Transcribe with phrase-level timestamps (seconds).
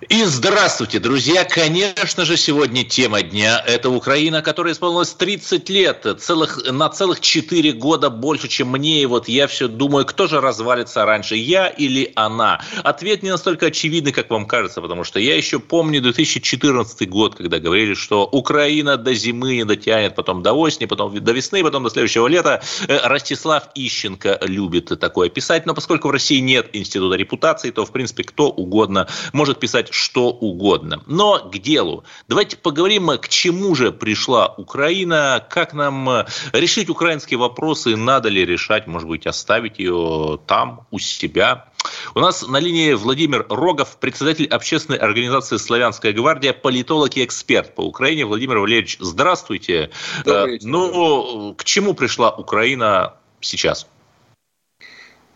[0.00, 1.44] И здравствуйте, друзья!
[1.44, 7.72] Конечно же, сегодня тема дня– это Украина, которая исполнилась 30 лет, целых, на целых 4
[7.72, 9.02] года больше, чем мне.
[9.02, 12.60] И вот я все думаю, кто же развалится раньше, я или она?
[12.82, 17.58] Ответ не настолько очевидный, как вам кажется, потому что я еще помню 2014 год, когда
[17.60, 21.90] говорили, что Украина до зимы не дотянет, потом до осени, потом до весны, потом до
[21.90, 22.62] следующего лета.
[22.88, 27.92] Э, Ростислав Ищенко любит такое писать, но поскольку в России нет института репутации, то, в
[27.92, 31.02] принципе, кто угодно может писать что угодно.
[31.06, 32.04] Но к делу.
[32.28, 38.86] Давайте поговорим, к чему же пришла Украина, как нам решить украинские вопросы, надо ли решать,
[38.86, 41.66] может быть, оставить ее там, у себя.
[42.14, 47.82] У нас на линии Владимир Рогов, председатель общественной организации «Славянская гвардия», политолог и эксперт по
[47.82, 48.24] Украине.
[48.24, 49.90] Владимир Валерьевич, здравствуйте.
[50.24, 50.66] Вечер.
[50.66, 53.86] Ну, к чему пришла Украина сейчас?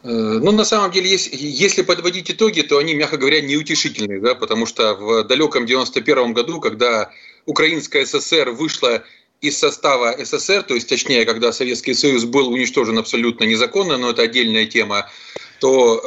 [0.02, 4.34] Э, ну, на самом деле, если, если подводить итоги, то они, мягко говоря, неутешительные, да,
[4.34, 7.10] потому что в далеком 91 году, когда
[7.46, 9.02] Украинская ССР вышла
[9.40, 14.22] из состава СССР, то есть, точнее, когда Советский Союз был уничтожен абсолютно незаконно, но это
[14.22, 15.08] отдельная тема,
[15.60, 16.00] то,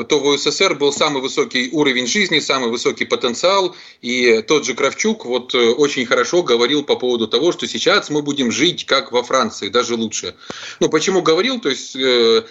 [0.00, 3.76] э, то в СССР был самый высокий уровень жизни, самый высокий потенциал.
[4.00, 8.22] И тот же Кравчук вот э, очень хорошо говорил по поводу того, что сейчас мы
[8.22, 10.34] будем жить как во Франции, даже лучше.
[10.80, 11.60] Ну, почему говорил?
[11.60, 12.42] То есть Э,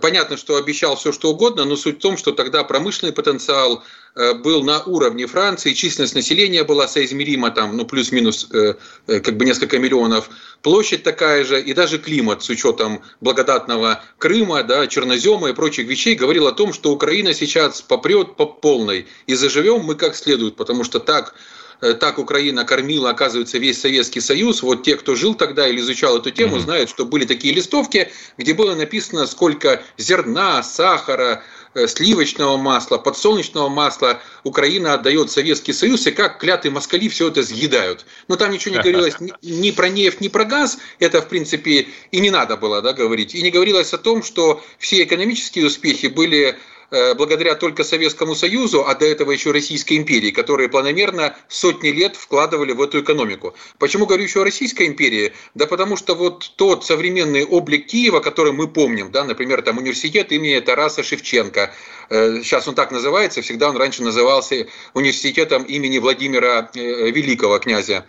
[0.00, 3.82] понятно, что обещал все, что угодно, но суть в том, что тогда промышленный потенциал
[4.14, 8.74] э, был на уровне Франции, численность населения была соизмерима, там, ну, плюс-минус э,
[9.06, 10.30] как бы несколько миллионов,
[10.62, 16.14] площадь такая же, и даже климат с учетом благодатного Крыма, да, чернозема и прочих вещей
[16.14, 20.84] говорил о том, что Украина сейчас попрет по полной, и заживем мы как следует, потому
[20.84, 24.62] что так Э, так Украина кормила, оказывается, весь Советский Союз.
[24.62, 28.54] Вот те, кто жил тогда или изучал эту тему, знают, что были такие листовки, где
[28.54, 31.42] было написано, сколько зерна, сахара,
[31.74, 37.42] э, сливочного масла, подсолнечного масла Украина отдает Советский Союз, и как клятые москали все это
[37.42, 38.06] съедают.
[38.28, 41.88] Но там ничего не говорилось ни, ни про нефть, ни про газ, это, в принципе,
[42.12, 43.34] и не надо было да, говорить.
[43.34, 46.71] И не говорилось о том, что все экономические успехи были Э,
[47.16, 52.72] благодаря только Советскому Союзу, а до этого еще Российской империи, которые планомерно сотни лет вкладывали
[52.72, 53.54] в эту экономику.
[53.78, 55.32] Почему говорю еще о Российской империи?
[55.54, 60.32] Да потому что вот тот современный облик Киева, который мы помним, да, например, там университет
[60.32, 61.72] имени Тараса Шевченко,
[62.10, 68.04] э, сейчас он так называется, всегда он раньше назывался университетом имени Владимира э, Великого князя.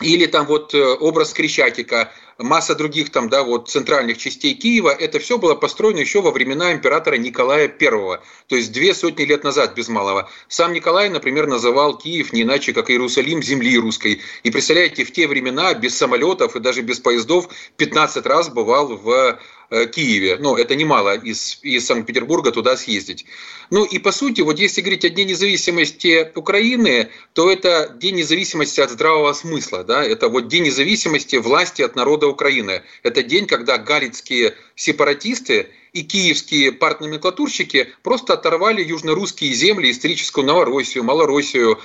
[0.00, 5.38] Или там вот образ Крещатика, масса других там, да, вот центральных частей Киева, это все
[5.38, 8.18] было построено еще во времена императора Николая I,
[8.48, 10.28] то есть две сотни лет назад без малого.
[10.48, 14.20] Сам Николай, например, называл Киев не иначе, как Иерусалим земли русской.
[14.42, 19.38] И представляете, в те времена без самолетов и даже без поездов 15 раз бывал в
[19.70, 20.36] Киеве.
[20.38, 23.26] Ну, это немало из, из Санкт-Петербурга туда съездить.
[23.70, 28.80] Ну и по сути, вот если говорить о Дне независимости Украины, то это День независимости
[28.80, 29.84] от здравого смысла.
[29.84, 30.04] Да?
[30.04, 32.82] Это вот День независимости власти от народа Украины.
[33.02, 41.78] Это день, когда галицкие сепаратисты и киевские партноменклатурщики просто оторвали южно-русские земли, историческую Новороссию, Малороссию,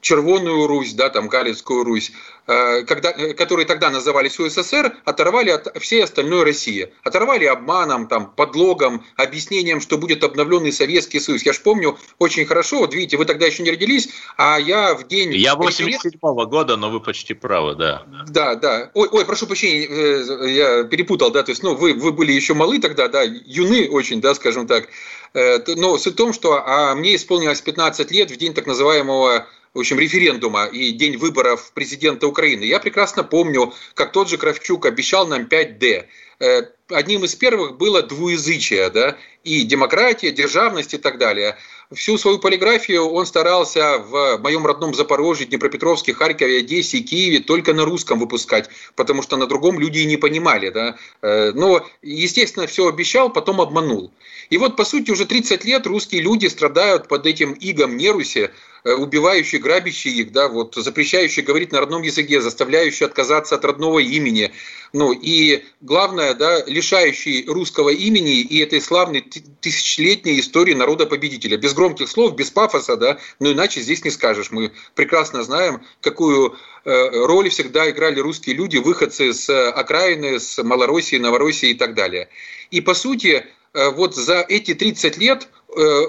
[0.00, 2.12] Червоную Русь, да, там Галицкую Русь,
[2.46, 6.92] э, когда, э, которые тогда назывались УССР, оторвали от всей остальной России.
[7.04, 11.42] Оторвали обманом, там, подлогом, объяснением, что будет обновленный Советский Союз.
[11.42, 15.06] Я же помню очень хорошо, вот видите, вы тогда еще не родились, а я в
[15.06, 15.32] день...
[15.32, 18.02] Я 87 -го года, но вы почти правы, да.
[18.28, 18.90] Да, да.
[18.94, 22.54] Ой, ой, прошу прощения, э, я перепутал, да, то есть, ну, вы, вы были еще
[22.54, 24.88] малы тогда, да, юны очень, да, скажем так.
[25.34, 29.78] Но суть в том, что а мне исполнилось 15 лет в день так называемого в
[29.78, 32.64] общем, референдума и день выборов президента Украины.
[32.64, 36.04] Я прекрасно помню, как тот же Кравчук обещал нам 5D.
[36.40, 41.56] Э, одним из первых было двуязычие, да, и демократия, державность и так далее.
[41.90, 47.84] Всю свою полиграфию он старался в моем родном Запорожье, Днепропетровске, Харькове, Одессе, Киеве только на
[47.84, 50.68] русском выпускать, потому что на другом люди и не понимали.
[50.68, 50.96] Да?
[51.22, 54.12] Э, но, естественно, все обещал, потом обманул.
[54.50, 58.50] И вот, по сути, уже 30 лет русские люди страдают под этим игом неруси,
[58.84, 64.52] убивающий, грабящий их, да, вот, запрещающий говорить на родном языке, заставляющий отказаться от родного имени,
[64.92, 69.22] ну и главное, да, лишающий русского имени и этой славной
[69.60, 71.56] тысячелетней истории народа-победителя.
[71.56, 74.50] Без громких слов, без пафоса, да, но иначе здесь не скажешь.
[74.50, 81.16] Мы прекрасно знаем, какую э, роль всегда играли русские люди, выходцы с окраины, с Малороссии,
[81.16, 82.28] Новороссии и так далее.
[82.70, 85.48] И по сути, вот за эти 30 лет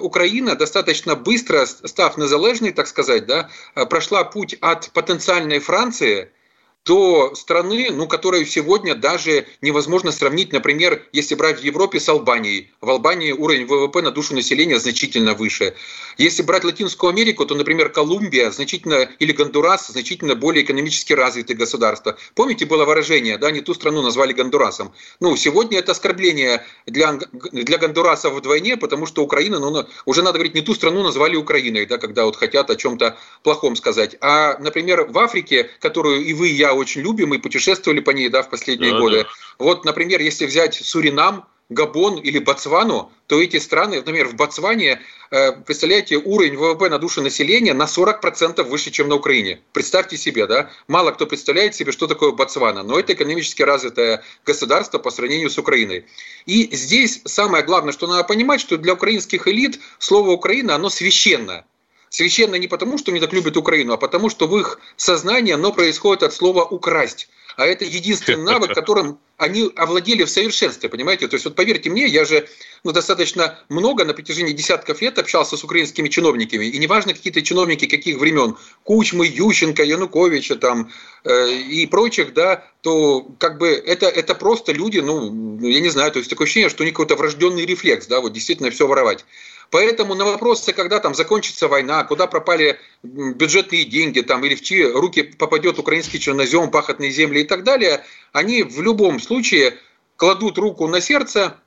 [0.02, 3.50] Украина достаточно быстро, став незалежной, так сказать, да,
[3.90, 6.30] прошла путь от потенциальной Франции–
[6.86, 12.72] до страны, ну, которую сегодня даже невозможно сравнить, например, если брать в Европе с Албанией.
[12.82, 15.76] В Албании уровень ВВП на душу населения значительно выше.
[16.18, 22.18] Если брать Латинскую Америку, то, например, Колумбия значительно, или Гондурас значительно более экономически развитые государства.
[22.36, 24.94] Помните, было выражение, да, не ту страну назвали Гондурасом.
[25.20, 27.20] Ну, сегодня это оскорбление для,
[27.52, 31.86] для Гондураса вдвойне, потому что Украина, ну, уже надо говорить, не ту страну назвали Украиной,
[31.86, 34.16] да, когда вот хотят о чем-то плохом сказать.
[34.22, 38.30] А, например, в Африке, которую и вы, и я очень любим и путешествовали по ней
[38.30, 39.24] да, в последние да, годы.
[39.24, 39.30] Да.
[39.60, 45.02] Вот, например, если взять Суринам, Габон или Ботсвану, то эти страны, например, в Ботсване,
[45.32, 49.62] э, представляете, уровень ВВП на душу населения на 40% выше, чем на Украине.
[49.72, 50.70] Представьте себе, да?
[50.88, 55.58] Мало кто представляет себе, что такое Ботсвана, но это экономически развитое государство по сравнению с
[55.58, 56.06] Украиной.
[56.46, 61.66] И здесь самое главное, что надо понимать, что для украинских элит слово «Украина», оно священно.
[62.10, 65.72] Священно не потому, что они так любят Украину, а потому, что в их сознании оно
[65.72, 67.30] происходит от слова «украсть».
[67.56, 71.28] А это единственный навык, которым они овладели в совершенстве, понимаете?
[71.28, 72.48] То есть вот поверьте мне, я же
[72.84, 77.88] ну, достаточно много на протяжении десятков лет общался с украинскими чиновниками, и неважно какие-то чиновники
[77.88, 80.92] каких времен, Кучмы, Ющенко, Януковича там
[81.24, 86.12] э, и прочих, да, то как бы это, это просто люди, ну, я не знаю,
[86.12, 89.26] то есть такое ощущение, что у них какой-то врожденный рефлекс, да, вот действительно все воровать.
[89.74, 94.84] Поэтому на вопросы, когда там закончится война, куда пропали бюджетные деньги, там, или в чьи
[94.84, 99.80] руки попадет украинский чернозем, пахотные земли и так далее, они в любом случае
[100.16, 101.58] кладут руку на сердце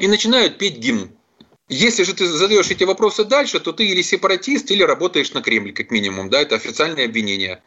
[0.00, 1.12] и начинают петь гимн.
[1.68, 5.72] Если же ты задаешь эти вопросы дальше, то ты или сепаратист, или работаешь на Кремль,
[5.72, 6.28] как минимум.
[6.28, 7.62] Да, это официальное обвинение.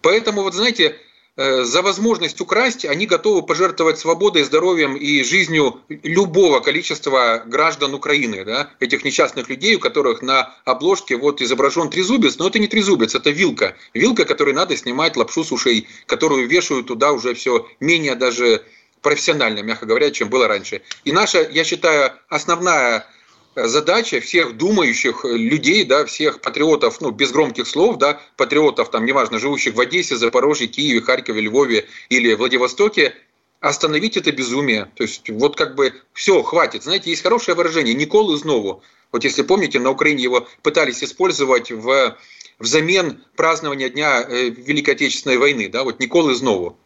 [0.00, 0.96] Поэтому, вот знаете,
[1.40, 8.70] за возможность украсть они готовы пожертвовать свободой, здоровьем и жизнью любого количества граждан Украины, да,
[8.78, 13.30] этих несчастных людей, у которых на обложке вот изображен трезубец, но это не трезубец, это
[13.30, 13.74] вилка.
[13.94, 18.62] Вилка, которой надо снимать лапшу с ушей, которую вешают туда уже все менее даже
[19.00, 20.82] профессионально, мягко говоря, чем было раньше.
[21.04, 23.06] И наша, я считаю, основная
[23.54, 29.38] задача всех думающих людей, да, всех патриотов, ну, без громких слов, да, патриотов, там, неважно,
[29.38, 33.14] живущих в Одессе, Запорожье, Киеве, Харькове, Львове или Владивостоке,
[33.60, 34.90] остановить это безумие.
[34.96, 36.84] То есть вот как бы все, хватит.
[36.84, 38.82] Знаете, есть хорошее выражение «Николы знову».
[39.12, 42.16] Вот если помните, на Украине его пытались использовать в,
[42.58, 46.78] взамен празднования Дня э, Великой Отечественной войны, да, вот «Николы знову»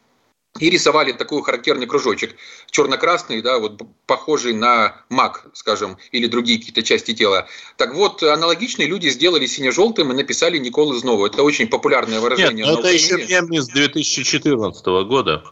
[0.60, 2.36] и рисовали такой характерный кружочек,
[2.70, 7.48] черно-красный, да, вот похожий на мак, скажем, или другие какие-то части тела.
[7.76, 11.26] Так вот, аналогичные люди сделали сине-желтым и написали Николы Знову.
[11.26, 12.66] Это очень популярное выражение.
[12.66, 15.42] Нет, это еще мем из 2014 года.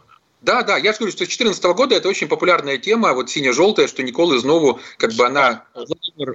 [0.43, 3.87] Да, да, я же говорю, что с 2014 года это очень популярная тема, вот сине-желтая,
[3.87, 5.63] что Николы Знову, как бы она...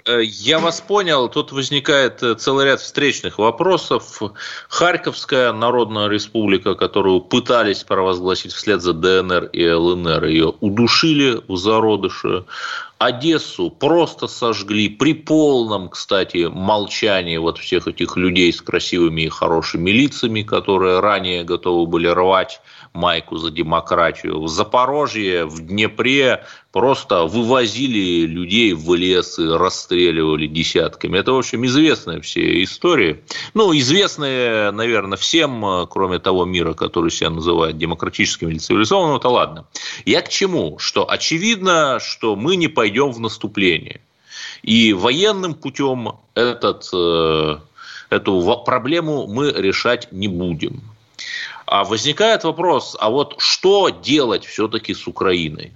[0.06, 4.22] Э, я вас понял, тут возникает э, целый ряд встречных вопросов.
[4.70, 12.46] Харьковская Народная Республика, которую пытались провозгласить вслед за ДНР и ЛНР, ее удушили в зародыше.
[12.98, 19.90] Одессу просто сожгли при полном, кстати, молчании вот всех этих людей с красивыми и хорошими
[19.90, 22.60] лицами, которые ранее готовы были рвать
[22.92, 24.42] майку за демократию.
[24.42, 31.18] В Запорожье, в Днепре просто вывозили людей в лес и расстреливали десятками.
[31.18, 33.22] Это, в общем, известная все истории.
[33.54, 39.66] Ну, известные, наверное, всем, кроме того мира, который себя называет демократическим или цивилизованным, это ладно.
[40.04, 40.78] Я к чему?
[40.78, 44.00] Что очевидно, что мы не пойдем в наступление.
[44.62, 47.59] И военным путем этот, э,
[48.11, 50.80] эту проблему мы решать не будем.
[51.66, 55.73] А возникает вопрос, а вот что делать все-таки с Украиной?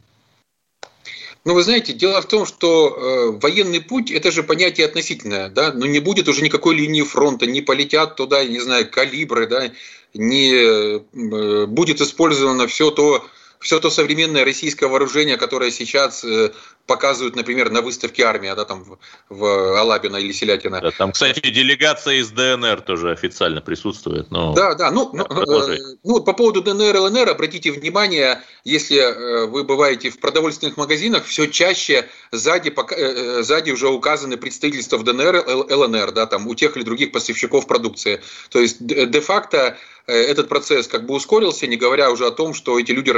[1.45, 5.73] Ну, вы знаете, дело в том, что э, военный путь– это же понятие относительное, да,
[5.73, 9.73] но не будет уже никакой линии фронта, не полетят туда, не знаю, калибры, да,
[10.15, 13.27] не э, будет использовано все то,
[13.59, 16.53] все то современное российское вооружение, которое сейчас э,
[16.87, 18.99] показывают, например, на выставке армия, да, там в,
[19.29, 20.81] в Алабино или Селятина.
[20.81, 24.31] Да, там, кстати, делегация из ДНР тоже официально присутствует.
[24.31, 24.53] Но...
[24.55, 29.65] Да, да, ну, ну, э, ну, по поводу ДНР, ЛНР, обратите внимание, если э, вы
[29.65, 36.13] бываете в продовольственных магазинах, все чаще сзади, э, сзади уже указаны представительства в ДНР, ЛНР,
[36.13, 38.21] да, там у тех или других поставщиков продукции.
[38.51, 42.91] То есть де-факто этот процесс как бы ускорился, не говоря уже о том, что эти
[42.91, 43.13] люди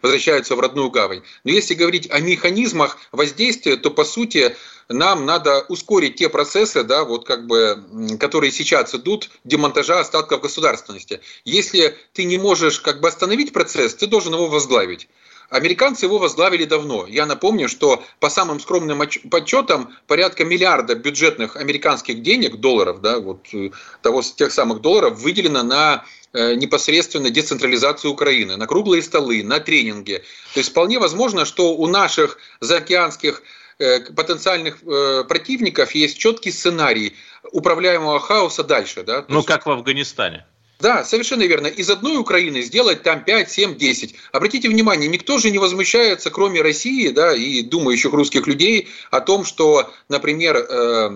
[0.00, 1.22] возвращаются в родную гавань.
[1.42, 4.56] Но если говорить о механизмах воздействия, то по сути
[4.88, 11.20] нам надо ускорить те процессы, да, вот как бы, которые сейчас идут, демонтажа остатков государственности.
[11.44, 15.08] Если ты не можешь как бы остановить процесс, ты должен его возглавить.
[15.50, 17.06] Американцы его возглавили давно.
[17.08, 23.48] Я напомню, что по самым скромным подсчетам порядка миллиарда бюджетных американских денег, долларов, да, вот
[23.52, 29.58] э, того, тех самых долларов, выделено на э, непосредственно децентрализацию Украины, на круглые столы, на
[29.58, 30.22] тренинги.
[30.54, 33.42] То есть вполне возможно, что у наших заокеанских
[33.80, 34.78] э, потенциальных
[35.26, 37.16] противников есть четкий сценарий
[37.50, 39.02] управляемого хаоса дальше.
[39.02, 39.24] Да?
[39.26, 39.48] Ну, есть...
[39.48, 40.46] как в Афганистане.
[40.80, 41.66] Да, совершенно верно.
[41.66, 44.14] Из одной Украины сделать там 5, 7, 10.
[44.32, 49.44] Обратите внимание, никто же не возмущается, кроме России да, и думающих русских людей, о том,
[49.44, 51.10] что, например, э,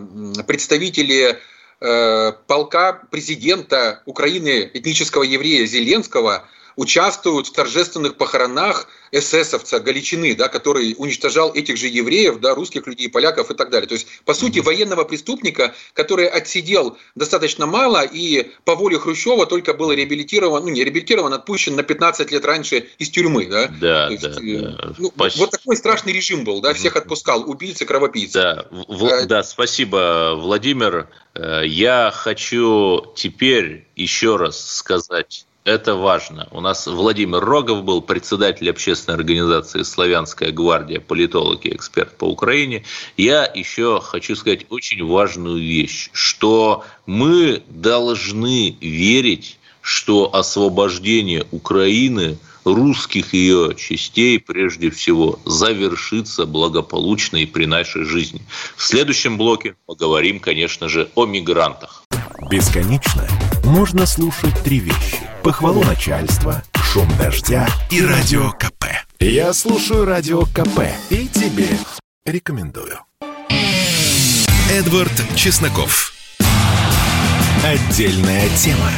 [0.46, 1.38] представители
[1.80, 10.94] э, полка президента Украины, этнического еврея Зеленского, участвуют в торжественных похоронах эсэсовца Галичины, да, который
[10.98, 13.86] уничтожал этих же евреев, да, русских людей, поляков и так далее.
[13.86, 19.72] То есть, по сути, военного преступника, который отсидел достаточно мало и по воле Хрущева только
[19.74, 23.46] был реабилитирован, ну не реабилитирован, отпущен на 15 лет раньше из тюрьмы.
[23.46, 24.94] Да, да, есть, да, э, да.
[24.98, 28.34] Ну, Вот такой страшный режим был, да, всех отпускал, убийцы, кровопийцы.
[28.34, 31.08] Да, в, а, да спасибо, Владимир.
[31.34, 36.46] Э, я хочу теперь еще раз сказать это важно.
[36.50, 42.84] У нас Владимир Рогов был председатель общественной организации «Славянская гвардия», политолог и эксперт по Украине.
[43.16, 53.34] Я еще хочу сказать очень важную вещь, что мы должны верить, что освобождение Украины русских
[53.34, 58.40] ее частей прежде всего завершится благополучно и при нашей жизни.
[58.76, 62.04] В следующем блоке поговорим, конечно же, о мигрантах.
[62.50, 63.28] Бесконечно
[63.64, 65.23] можно слушать три вещи.
[65.44, 68.86] Похвалу начальства, шум дождя и радио КП.
[69.20, 71.68] Я слушаю радио КП и тебе
[72.24, 73.00] рекомендую.
[74.70, 76.14] Эдвард Чесноков.
[77.62, 78.90] Отдельная тема.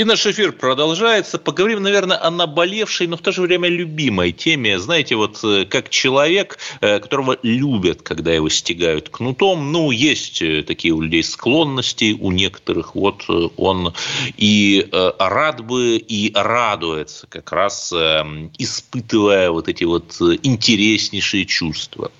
[0.00, 1.38] И наш эфир продолжается.
[1.38, 4.78] Поговорим, наверное, о наболевшей, но в то же время любимой теме.
[4.78, 9.72] Знаете, вот э, как человек, э, которого любят, когда его стегают кнутом.
[9.72, 12.94] Ну, есть э, такие у людей склонности, у некоторых.
[12.94, 13.26] Вот
[13.58, 13.92] он
[14.38, 22.10] и рад бы, и радуется, как раз испытывая вот эти вот интереснейшие чувства.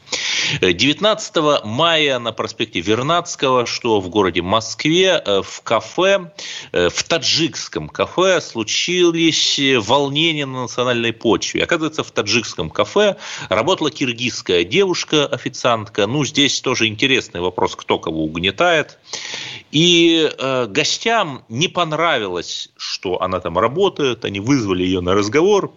[0.61, 6.33] 19 мая на проспекте Вернадского, что в городе Москве, в кафе,
[6.73, 11.63] в таджикском таджикском кафе случились волнения на национальной почве.
[11.63, 13.17] Оказывается, в таджикском кафе
[13.49, 16.07] работала киргизская девушка-официантка.
[16.07, 18.99] Ну, здесь тоже интересный вопрос, кто кого угнетает.
[19.71, 24.25] И э, гостям не понравилось, что она там работает.
[24.25, 25.73] Они вызвали ее на разговор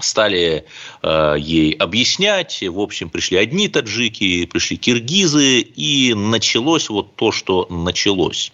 [0.00, 0.64] стали
[1.02, 2.62] э, ей объяснять.
[2.62, 8.52] В общем, пришли одни таджики, пришли киргизы, и началось вот то, что началось.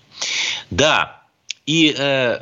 [0.70, 1.20] Да,
[1.67, 2.38] и э,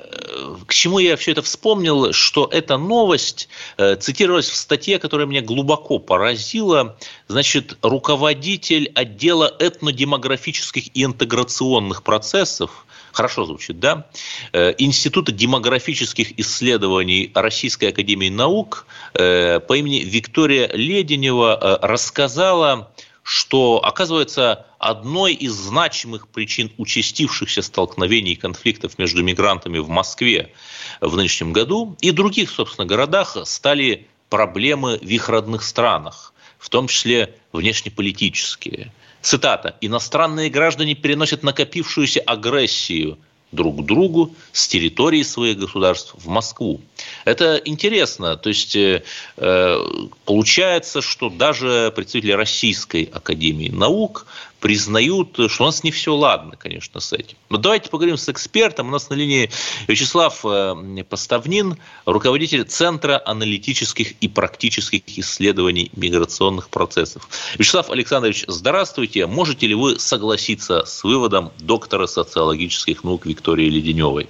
[0.67, 5.43] к чему я все это вспомнил, что эта новость э, цитировалась в статье, которая меня
[5.43, 6.97] глубоко поразила.
[7.27, 14.07] Значит, руководитель отдела этнодемографических и интеграционных процессов Хорошо звучит, да?
[14.53, 22.93] Э, Института демографических исследований Российской Академии Наук э, по имени Виктория Леденева э, рассказала
[23.29, 30.55] что, оказывается, одной из значимых причин участившихся столкновений и конфликтов между мигрантами в Москве
[31.03, 36.89] в нынешнем году и других, собственно, городах стали проблемы в их родных странах, в том
[36.89, 38.95] числе внешнеполитические.
[39.21, 39.77] Цитата.
[39.83, 43.19] «Иностранные граждане переносят накопившуюся агрессию
[43.53, 46.81] друг к другу с территории своих государств в Москву.
[47.25, 48.37] Это интересно.
[48.37, 49.03] То есть э,
[49.37, 49.79] э,
[50.25, 54.27] получается, что даже представители Российской Академии Наук
[54.61, 57.37] признают, что у нас не все ладно, конечно, с этим.
[57.49, 58.89] Но давайте поговорим с экспертом.
[58.89, 59.51] У нас на линии
[59.87, 67.29] Вячеслав э, Поставнин, руководитель Центра аналитических и практических исследований миграционных процессов.
[67.57, 69.27] Вячеслав Александрович, здравствуйте.
[69.27, 74.29] Можете ли вы согласиться с выводом доктора социологических наук Виктории Леденевой?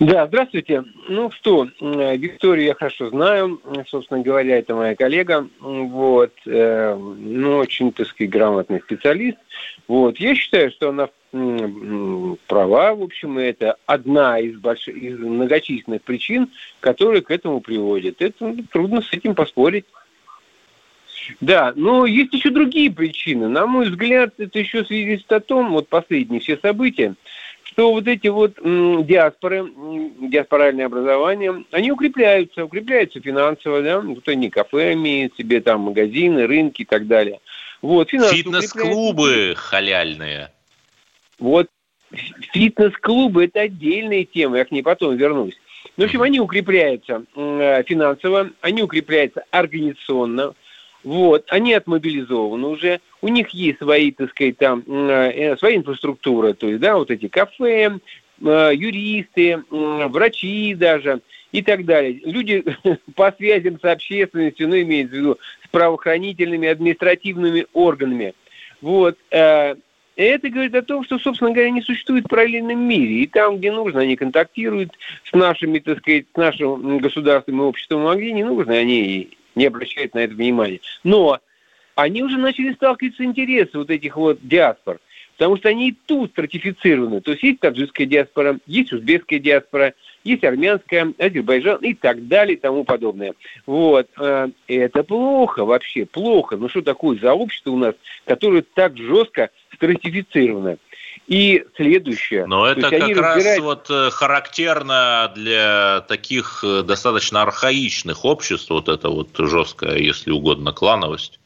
[0.00, 0.82] Да, здравствуйте.
[1.10, 7.92] Ну что, Викторию я хорошо знаю, собственно говоря, это моя коллега, вот, э, ну, очень,
[7.92, 9.36] так сказать, грамотный специалист.
[9.88, 11.10] Вот, я считаю, что она
[12.46, 18.22] права, в общем, и это одна из, больших, из многочисленных причин, которые к этому приводят.
[18.22, 19.84] Это ну, трудно с этим поспорить.
[21.40, 23.48] Да, но есть еще другие причины.
[23.48, 27.14] На мой взгляд, это еще свидетельствует о том, вот последние все события,
[27.80, 28.56] что вот эти вот
[29.06, 29.66] диаспоры,
[30.20, 36.82] диаспоральные образования, они укрепляются, укрепляются финансово, да, вот они кафе имеют себе, там магазины, рынки
[36.82, 37.40] и так далее.
[37.80, 40.52] Вот, Фитнес-клубы халяльные.
[41.38, 41.68] Вот,
[42.52, 45.58] фитнес-клубы– это отдельная тема, я к ней потом вернусь.
[45.96, 50.52] Ну, в общем, они укрепляются э, финансово, они укрепляются организационно,
[51.02, 56.68] вот, они отмобилизованы уже, у них есть свои, так сказать, там, э, своя инфраструктура, то
[56.68, 57.98] есть, да, вот эти кафе,
[58.40, 61.20] э, юристы, э, врачи даже
[61.52, 62.20] и так далее.
[62.24, 62.64] Люди
[63.16, 68.34] по связям с общественностью, ну, имеется в виду, с правоохранительными, административными органами.
[68.82, 69.74] Вот, э,
[70.16, 73.22] это говорит о том, что, собственно говоря, не существует в параллельном мире.
[73.22, 74.92] И там, где нужно, они контактируют
[75.24, 79.66] с нашими, так сказать, с нашим государством и обществом, а где не нужно, они не
[79.66, 80.80] обращают на это внимания.
[81.04, 81.40] Но
[81.94, 85.00] они уже начали сталкиваться с интересом вот этих вот диаспор.
[85.36, 87.22] Потому что они и тут стратифицированы.
[87.22, 92.60] То есть есть таджикская диаспора, есть узбекская диаспора, есть армянская, Азербайджан и так далее и
[92.60, 93.32] тому подобное.
[93.64, 94.06] Вот.
[94.18, 96.58] Э, это плохо вообще, плохо.
[96.58, 97.94] Ну что такое за общество у нас,
[98.26, 100.76] которое так жестко стратифицировано?
[101.30, 102.44] И следующее.
[102.46, 103.62] Но это как раз разбирают...
[103.62, 110.72] вот э, характерно для таких э, достаточно архаичных обществ, вот это вот жесткая, если угодно,
[110.72, 111.38] клановость.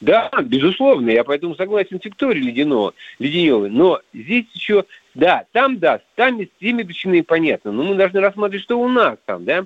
[0.00, 3.70] Да, безусловно, я поэтому согласен с Викторией Ледяновой, Леденевой.
[3.70, 8.64] Но здесь еще, да, там да, там с теми причинами понятно, но мы должны рассматривать,
[8.64, 9.64] что у нас там, да.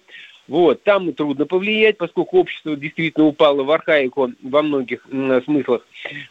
[0.49, 5.07] Вот, там трудно повлиять, поскольку общество действительно упало в архаику во многих
[5.45, 5.87] смыслах.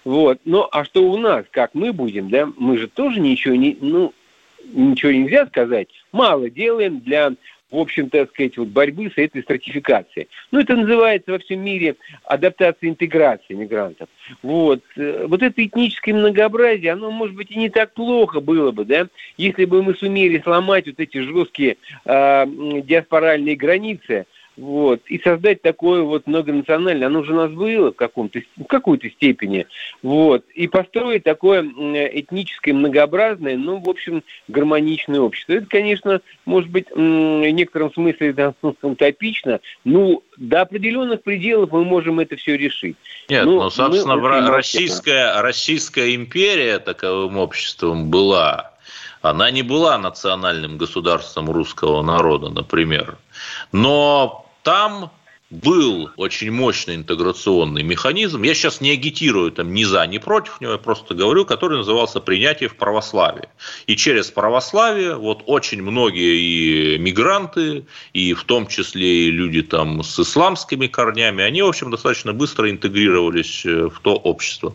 [0.05, 3.77] Вот, но а что у нас, как мы будем, да, мы же тоже ничего не,
[3.81, 4.13] ну,
[4.73, 7.33] ничего нельзя сказать, мало делаем для
[7.71, 10.27] в общем-то, так сказать, вот борьбы с этой стратификацией.
[10.51, 14.07] Ну, это называется во всем мире адаптация интеграция мигрантов.
[14.43, 14.81] Вот.
[14.95, 19.07] Э, вот это этническое многообразие, оно, может быть, и не так плохо было бы, да,
[19.37, 24.25] если бы мы сумели сломать вот эти жесткие э, диаспоральные границы,
[24.57, 29.09] вот, и создать такое вот многонациональное, оно уже у нас было в, каком-то, в какой-то
[29.09, 29.67] степени,
[30.01, 35.53] вот, и построить такое этническое, многообразное, ну, в общем, гармоничное общество.
[35.53, 42.19] Это, конечно, может быть, в некотором смысле да, утопично, но до определенных пределов мы можем
[42.19, 42.95] это все решить.
[43.29, 48.71] Нет, но, ну, собственно, мы, российская, российская империя таковым обществом была,
[49.21, 53.17] она не была национальным государством русского народа, например.
[53.71, 55.11] Но там
[55.51, 58.41] был очень мощный интеграционный механизм.
[58.41, 62.19] Я сейчас не агитирую там ни за, ни против него, я просто говорю, который назывался
[62.19, 63.49] принятие в православие.
[63.85, 70.01] И через православие вот очень многие и мигранты, и в том числе и люди там
[70.01, 74.73] с исламскими корнями, они, в общем, достаточно быстро интегрировались э, в то общество.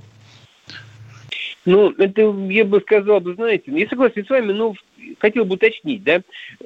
[1.64, 4.74] Ну, это я бы сказал, вы знаете, я согласен с вами, но
[5.18, 6.22] хотел бы уточнить, да,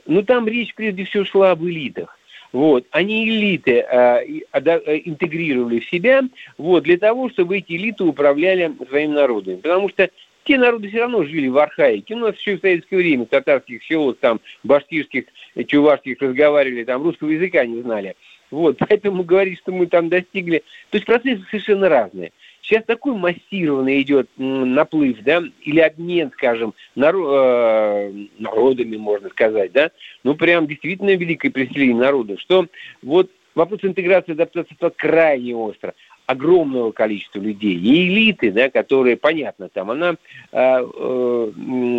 [0.07, 2.19] но там речь прежде всего шла об элитах.
[2.55, 2.87] Вот.
[2.93, 6.23] Они элиты э, э, интегрировали в себя
[6.57, 9.57] вот, для того, чтобы эти элиты управляли своим народом.
[9.57, 10.09] Потому что
[10.45, 12.14] те народы все равно жили в архаике.
[12.14, 15.25] У нас еще в советское время татарских селов, там, башкирских,
[15.67, 18.14] чувашских разговаривали, там, русского языка не знали.
[18.53, 20.59] Вот, поэтому говорить, что мы там достигли...
[20.90, 22.31] То есть процессы совершенно разные.
[22.64, 29.90] Сейчас такой массированный идет наплыв, да, или обмен, скажем, э, народами, можно сказать, да,
[30.22, 32.66] ну, прям действительно великое переселение народов, что
[33.03, 35.92] вот вопрос интеграции и адаптации стал крайне остро
[36.24, 37.74] огромного количества людей.
[37.74, 40.16] И элиты, да, которые, понятно, там, она э,
[40.53, 40.85] э,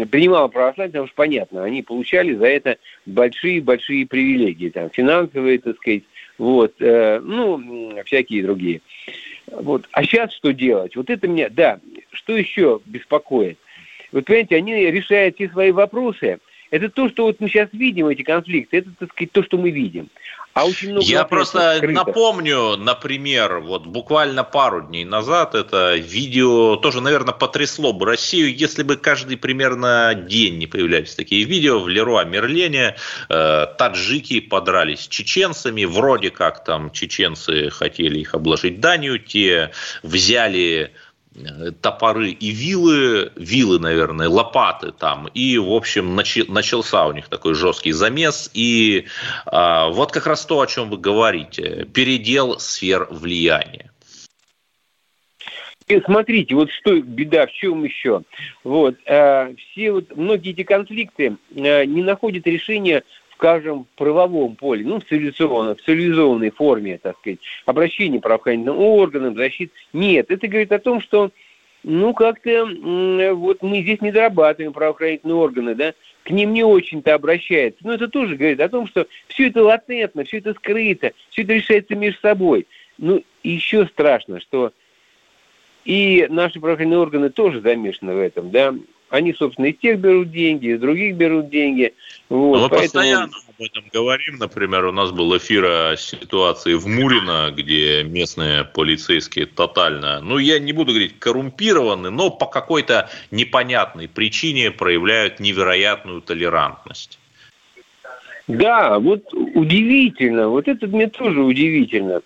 [0.09, 6.03] принимала православие, потому что, понятно, они получали за это большие-большие привилегии, там, финансовые, так сказать,
[6.39, 8.81] вот, э, ну, всякие другие.
[9.51, 9.87] Вот.
[9.91, 10.95] А сейчас что делать?
[10.95, 11.79] Вот это меня, да,
[12.11, 13.57] что еще беспокоит?
[14.11, 16.39] Вот понимаете, они решают все свои вопросы.
[16.75, 19.71] Это то, что вот мы сейчас видим, эти конфликты, это, так сказать, то, что мы
[19.71, 20.09] видим.
[20.53, 21.93] А очень много Я просто скрыто.
[22.05, 28.83] напомню, например, вот буквально пару дней назад это видео тоже, наверное, потрясло бы Россию, если
[28.83, 31.79] бы каждый примерно день не появлялись такие видео.
[31.79, 32.95] В Леруа Мерлене
[33.29, 39.71] э, таджики подрались с чеченцами, вроде как там чеченцы хотели их обложить данью, те
[40.03, 40.91] взяли
[41.81, 47.91] топоры и вилы, вилы, наверное, лопаты там, и, в общем, начался у них такой жесткий
[47.91, 49.05] замес, и
[49.45, 53.91] а, вот как раз то, о чем вы говорите, передел сфер влияния.
[55.87, 58.23] И смотрите, вот что беда, в чем еще?
[58.63, 63.03] Вот, э, все вот, многие эти конфликты э, не находят решения
[63.37, 69.71] скажем, правовом поле, ну, в цивилизованной, в цивилизованной форме, так сказать, обращение правоохранительным органам, защит.
[69.93, 71.31] Нет, это говорит о том, что,
[71.83, 72.65] ну, как-то
[73.35, 75.93] вот мы здесь не дорабатываем правоохранительные органы, да,
[76.23, 77.85] к ним не очень-то обращаются.
[77.85, 81.53] Но это тоже говорит о том, что все это латентно, все это скрыто, все это
[81.53, 82.65] решается между собой.
[82.97, 84.71] Ну, еще страшно, что
[85.83, 88.73] и наши правоохранительные органы тоже замешаны в этом, да,
[89.09, 91.93] Они, собственно, из тех берут деньги, из других берут деньги.
[92.29, 92.81] Вот, мы поэтому...
[92.81, 94.37] постоянно об этом говорим.
[94.39, 100.59] Например, у нас был эфир о ситуации в Мурино, где местные полицейские тотально, ну, я
[100.59, 107.19] не буду говорить коррумпированы, но по какой-то непонятной причине проявляют невероятную толерантность.
[108.47, 112.21] Да, вот удивительно, вот это мне тоже удивительно,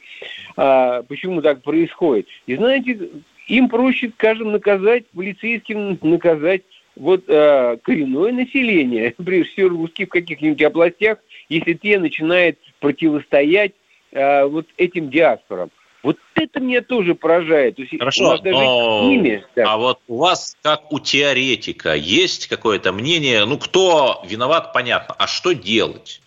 [0.58, 2.28] а, почему так происходит.
[2.46, 3.10] И знаете,
[3.50, 6.62] им проще, скажем, наказать, полицейским наказать
[6.96, 11.18] вот а, коренное население, прежде всего русские в каких-нибудь областях,
[11.50, 13.74] если те начинают противостоять
[14.14, 15.72] а, вот этим диаспорам.
[16.02, 17.76] Вот это меня тоже поражает.
[17.76, 19.10] То есть Хорошо, но...
[19.10, 19.68] ними, так.
[19.68, 25.28] а вот у вас, как у теоретика, есть какое-то мнение, ну, кто виноват, понятно, а
[25.28, 26.22] что делать?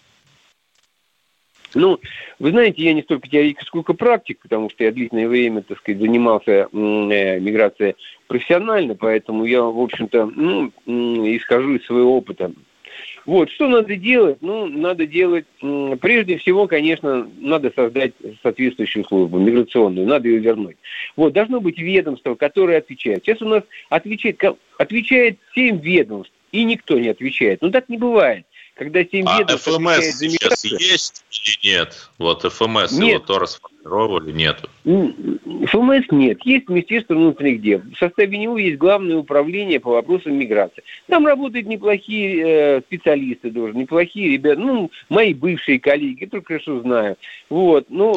[1.75, 1.99] Ну,
[2.39, 6.01] вы знаете, я не столько теоретик, сколько практик, потому что я длительное время, так сказать,
[6.01, 12.53] занимался э, миграцией профессионально, поэтому я, в общем-то, ну, исхожу из своего опыта.
[13.25, 14.39] Вот, что надо делать?
[14.41, 15.47] Ну, надо делать,
[16.01, 20.77] прежде всего, конечно, надо создать соответствующую службу, миграционную, надо ее вернуть.
[21.17, 23.25] Вот, должно быть ведомство, которое отвечает.
[23.25, 24.43] Сейчас у нас отвечает,
[24.77, 27.63] отвечает 7 ведомств, и никто не отвечает.
[27.63, 28.45] Ну, так не бывает
[28.83, 32.11] когда 7 а ФМС сейчас есть или нет?
[32.19, 33.09] Вот ФМС нет.
[33.09, 34.59] его то расформировали, нет?
[34.85, 36.39] ФМС нет.
[36.45, 37.81] Есть Министерство внутренних дел.
[37.95, 40.83] В составе него есть Главное управление по вопросам миграции.
[41.09, 44.61] Там работают неплохие э, специалисты тоже, неплохие ребята.
[44.61, 47.17] Ну, мои бывшие коллеги, только хорошо знаю.
[47.49, 47.87] Вот.
[47.89, 48.15] Ну,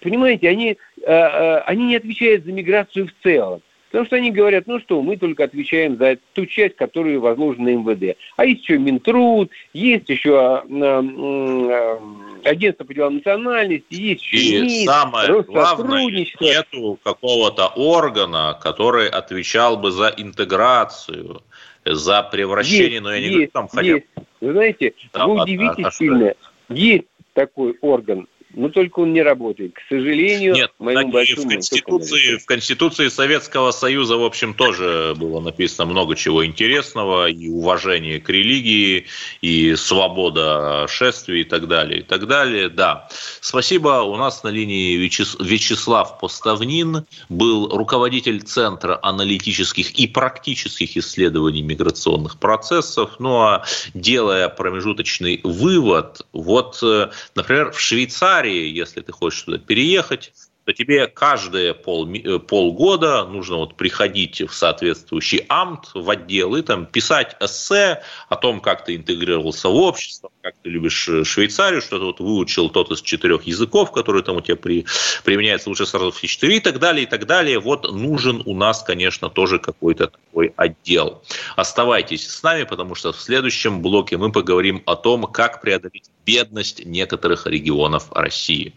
[0.00, 3.60] понимаете, они, э, э, они не отвечают за миграцию в целом.
[3.90, 8.18] Потому что они говорят, ну что, мы только отвечаем за ту часть, которая возложена МВД.
[8.36, 12.00] А есть еще Минтруд, есть еще а, а,
[12.44, 16.06] агентство по делам национальности, есть еще И МИД, самое главное,
[16.40, 21.42] нету какого-то органа, который отвечал бы за интеграцию,
[21.86, 24.04] за превращение, есть, но я не говорю, там хотя бы...
[24.40, 26.34] Вы знаете, да, вы удивитесь а сильно,
[26.68, 29.74] есть такой орган, но только он не работает.
[29.74, 31.46] К сожалению, Нет, моему большому...
[31.46, 37.48] В Конституции, в Конституции Советского Союза, в общем, тоже было написано много чего интересного, и
[37.48, 39.06] уважение к религии,
[39.42, 42.68] и свобода шествий, и так далее, и так далее.
[42.68, 43.08] Да.
[43.40, 44.02] Спасибо.
[44.02, 53.12] У нас на линии Вячеслав Поставнин был руководитель Центра аналитических и практических исследований миграционных процессов.
[53.20, 59.58] Ну, а делая промежуточный вывод, вот, э, например, в Швейцарии Швейцарии, если ты хочешь туда
[59.58, 60.32] переехать,
[60.68, 66.60] то тебе каждые пол, э, полгода нужно вот приходить в соответствующий амт, в отдел и
[66.60, 71.80] там писать эссе о том, как ты интегрировался в общество, как ты любишь э, Швейцарию,
[71.80, 74.84] что ты вот выучил тот из четырех языков, которые там у тебя при,
[75.24, 77.60] применяется лучше сразу все четыре и так далее, и так далее.
[77.60, 81.22] Вот нужен у нас, конечно, тоже какой-то такой отдел.
[81.56, 86.84] Оставайтесь с нами, потому что в следующем блоке мы поговорим о том, как преодолеть бедность
[86.84, 88.74] некоторых регионов России.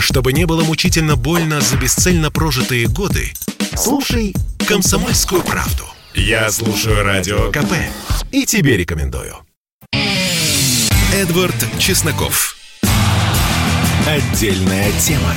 [0.00, 3.32] Чтобы не было мучительно больно за бесцельно прожитые годы,
[3.76, 4.34] слушай
[4.66, 5.84] «Комсомольскую правду».
[6.14, 7.74] Я слушаю Радио КП
[8.32, 9.36] и тебе рекомендую.
[11.12, 12.56] Эдвард Чесноков.
[14.06, 15.34] Отдельная тема.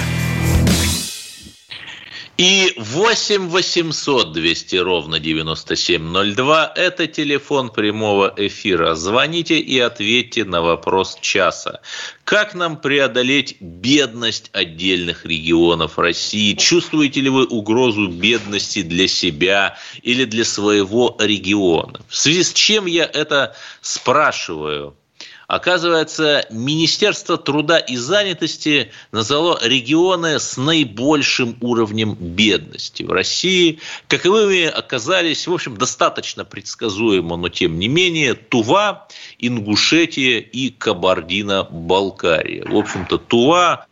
[2.38, 8.96] И 8 800 200 ровно 9702– это телефон прямого эфира.
[8.96, 11.82] Звоните и ответьте на вопрос часа.
[12.24, 16.56] Как нам преодолеть бедность отдельных регионов России?
[16.56, 22.00] Чувствуете ли вы угрозу бедности для себя или для своего региона?
[22.08, 24.96] В связи с чем я это спрашиваю?
[25.54, 33.78] Оказывается, Министерство труда и занятости назвало регионы с наибольшим уровнем бедности в России.
[34.08, 42.66] Каковыми оказались, в общем, достаточно предсказуемо, но тем не менее, Тува, Ингушетия и Кабардино-Балкария.
[42.68, 43.86] В общем-то, Тува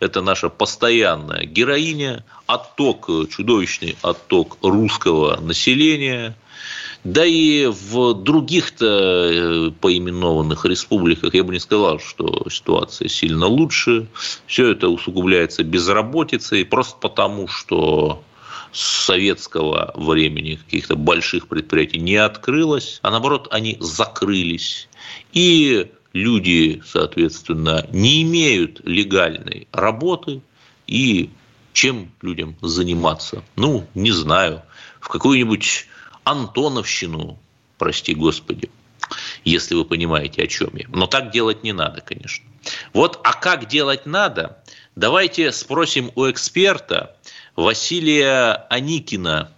[0.00, 6.36] это наша постоянная героиня, отток, чудовищный отток русского населения–
[7.06, 14.08] да и в других-то э, поименованных республиках я бы не сказал, что ситуация сильно лучше.
[14.46, 18.24] Все это усугубляется безработицей, просто потому, что
[18.72, 24.88] с советского времени каких-то больших предприятий не открылось, а наоборот они закрылись.
[25.32, 30.40] И люди, соответственно, не имеют легальной работы,
[30.88, 31.30] и
[31.72, 33.44] чем людям заниматься?
[33.54, 34.62] Ну, не знаю,
[34.98, 35.86] в какую-нибудь
[36.26, 37.38] Антоновщину,
[37.78, 38.68] прости господи,
[39.44, 40.86] если вы понимаете, о чем я.
[40.88, 42.44] Но так делать не надо, конечно.
[42.92, 44.58] Вот, а как делать надо?
[44.96, 47.16] Давайте спросим у эксперта
[47.54, 49.52] Василия Аникина,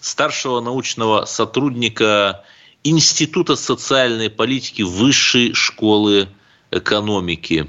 [0.00, 2.44] старшего научного сотрудника
[2.84, 6.28] Института социальной политики Высшей школы
[6.70, 7.66] экономики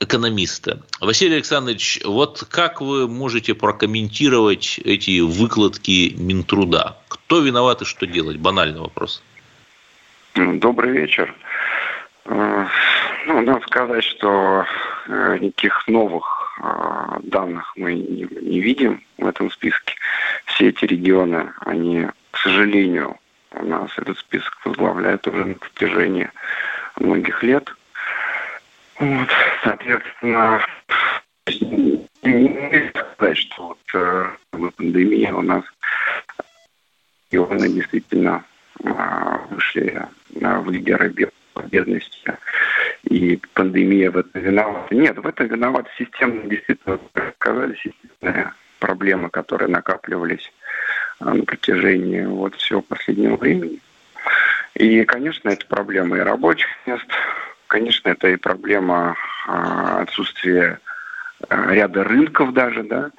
[0.00, 0.82] экономиста.
[1.00, 6.99] Василий Александрович, вот как вы можете прокомментировать эти выкладки Минтруда?
[7.30, 8.38] Кто виноват и что делать?
[8.38, 9.22] Банальный вопрос.
[10.34, 11.32] Добрый вечер.
[12.24, 12.66] Э,
[13.24, 14.66] ну, надо сказать, что
[15.06, 18.24] э, никаких новых э, данных мы не,
[18.60, 19.94] видим в этом списке.
[20.46, 23.16] Все эти регионы, они, к сожалению,
[23.52, 26.28] у нас этот список возглавляет уже на протяжении
[26.96, 27.72] многих лет.
[28.98, 29.28] Вот,
[29.62, 30.66] соответственно,
[31.46, 34.30] не сказать, что вот э,
[34.76, 35.62] пандемия у нас
[37.30, 38.44] регионы действительно
[38.82, 38.90] э,
[39.50, 41.14] вышли э, в лидеры
[41.70, 42.36] бедности.
[43.04, 44.94] И пандемия в этом виновата.
[44.94, 46.98] Нет, в этом виновата система, действительно,
[47.36, 50.52] сказали, системная проблемы, которые накапливались
[51.18, 53.80] а, на протяжении вот всего последнего времени.
[54.74, 57.06] И, конечно, это проблема и рабочих мест,
[57.66, 59.16] конечно, это и проблема
[59.46, 60.78] а, отсутствия
[61.48, 63.10] а, ряда рынков даже, да,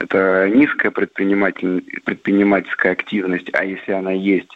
[0.00, 4.50] это низкая предприниматель, предпринимательская активность, а если она есть,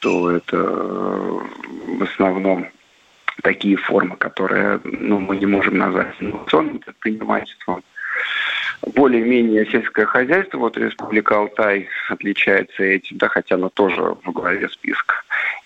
[0.00, 1.40] то это э,
[1.98, 2.66] в основном
[3.42, 7.82] такие формы, которые ну, мы не можем назвать инновационным предпринимательством
[8.94, 15.14] более-менее сельское хозяйство, вот Республика Алтай отличается этим, да, хотя она тоже в главе списка.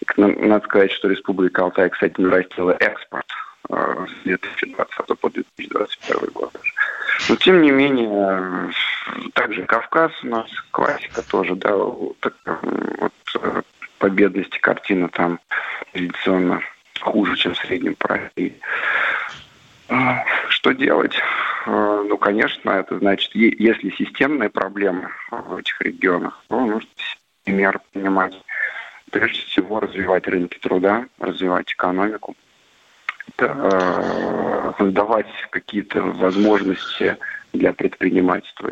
[0.00, 3.26] И, надо сказать, что Республика Алтай, кстати, нарастила экспорт
[3.70, 6.52] э, с 2020 по 2021 год.
[7.28, 8.72] Но, тем не менее,
[9.34, 12.16] также Кавказ у нас, классика тоже, да, вот,
[12.98, 13.12] вот
[13.98, 15.40] по бедности картина там
[15.92, 16.60] традиционно
[17.00, 18.58] хуже, чем в среднем по России.
[19.88, 21.16] А, что делать?
[21.66, 26.88] А, ну, конечно, это значит, если системные проблемы в этих регионах, то нужно
[27.46, 28.34] меры принимать.
[29.10, 32.34] Прежде всего, развивать рынки труда, развивать экономику,
[33.38, 37.16] а, создавать какие-то возможности
[37.52, 38.70] для предпринимательства.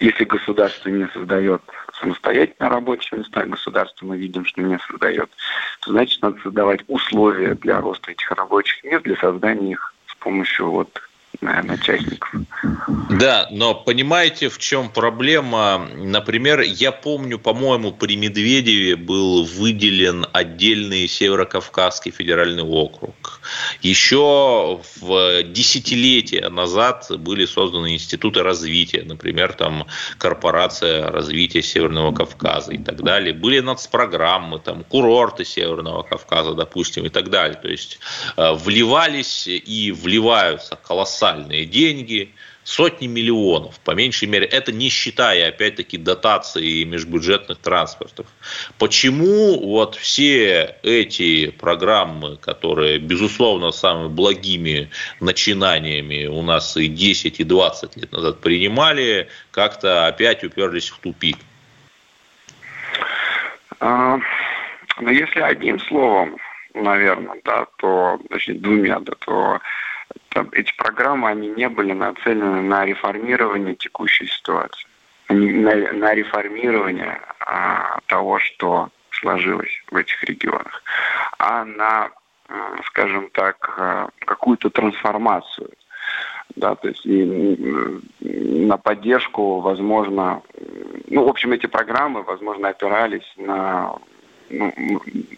[0.00, 1.62] Если государство не создает
[2.00, 5.30] самостоятельно рабочие места, государство мы видим, что не создает,
[5.80, 9.94] то значит надо создавать условия для роста этих рабочих мест, для создания их
[10.26, 11.00] помощью вот
[11.40, 11.78] наверное.
[13.10, 15.88] Да, но понимаете, в чем проблема?
[15.94, 23.40] Например, я помню, по-моему, при Медведеве был выделен отдельный Северокавказский федеральный округ.
[23.82, 29.86] Еще в десятилетия назад были созданы институты развития, например, там
[30.18, 33.32] корпорация развития Северного Кавказа и так далее.
[33.32, 37.58] Были нацпрограммы, там курорты Северного Кавказа, допустим, и так далее.
[37.60, 37.98] То есть
[38.36, 42.32] э, вливались и вливаются колоссальные колоссальные деньги,
[42.64, 48.26] сотни миллионов, по меньшей мере, это не считая, опять-таки, дотации и межбюджетных транспортов.
[48.78, 57.44] Почему вот все эти программы, которые, безусловно, самыми благими начинаниями у нас и 10, и
[57.44, 61.36] 20 лет назад принимали, как-то опять уперлись в тупик?
[63.78, 64.18] А,
[65.00, 66.36] ну, если одним словом,
[66.74, 69.60] наверное, да, то, точнее, двумя, да, то
[70.52, 74.86] эти программы, они не были нацелены на реформирование текущей ситуации,
[75.28, 80.82] на, на реформирование а, того, что сложилось в этих регионах,
[81.38, 82.10] а на,
[82.48, 85.70] а, скажем так, а, какую-то трансформацию.
[86.54, 90.42] Да, то есть и на поддержку, возможно,
[91.08, 93.96] ну, в общем, эти программы, возможно, опирались на,
[94.50, 94.72] ну,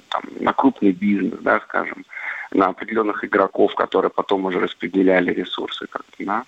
[0.09, 2.05] там, на крупный бизнес, да, скажем,
[2.53, 6.45] на определенных игроков, которые потом уже распределяли ресурсы как-то, да.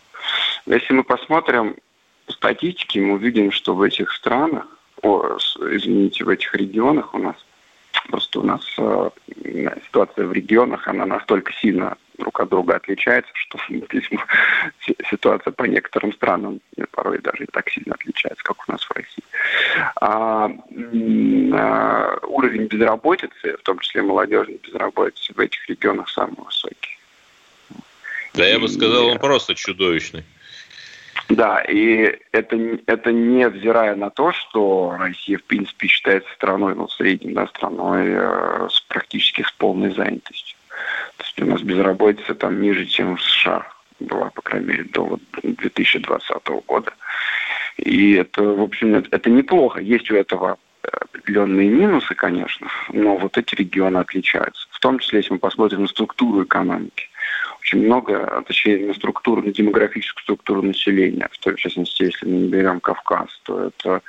[0.66, 1.76] Если мы посмотрим
[2.28, 4.66] статистики, мы увидим, что в этих странах,
[5.02, 5.36] о,
[5.72, 7.36] извините, в этих регионах у нас,
[8.08, 9.10] просто у нас э,
[9.86, 13.58] ситуация в регионах, она настолько сильно друг от друга отличается, что
[15.10, 16.60] ситуация по некоторым странам
[16.92, 19.24] порой даже не так сильно отличается, как у нас в России.
[20.00, 20.50] А,
[21.52, 26.98] а, уровень безработицы, в том числе молодежной безработицы, в этих регионах самый высокий.
[28.34, 30.24] Да, я бы сказал, он просто чудовищный.
[31.30, 36.88] Да, и это, это не взирая на то, что Россия, в принципе, считается страной, ну,
[36.88, 40.58] средней, да, страной э, с, практически с полной занятостью.
[41.16, 43.64] То есть у нас безработица там ниже, чем в США
[44.00, 46.92] была, по крайней мере, до вот 2020 года.
[47.76, 49.80] И это, в общем, это неплохо.
[49.80, 54.66] Есть у этого определенные минусы, конечно, но вот эти регионы отличаются.
[54.72, 57.09] В том числе, если мы посмотрим на структуру экономики.
[57.60, 61.28] Очень много, точнее, на структуру, демографическую структуру населения.
[61.30, 64.02] В частности, если мы не берем Кавказ, то это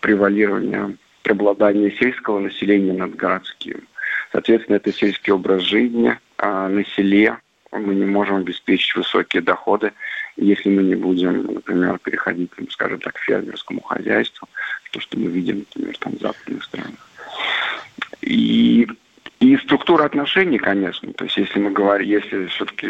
[0.00, 3.86] превалирования, преобладания сельского населения над городским.
[4.32, 7.38] Соответственно, это сельский образ жизни на селе.
[7.72, 9.92] Мы не можем обеспечить высокие доходы,
[10.36, 14.48] если мы не будем, например, переходить, скажем так, к фермерскому хозяйству,
[14.90, 17.08] то, что мы видим, например, там в западных странах.
[18.22, 18.88] И
[19.40, 21.12] и структура отношений, конечно.
[21.14, 22.86] То есть, если мы говорим, если все-таки